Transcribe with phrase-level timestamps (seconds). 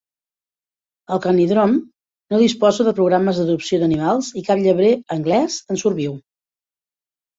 [1.15, 1.83] El Canidrome
[2.33, 6.17] no disposa de programes d'adopció d'animals i cap llebrer anglès en surt viu.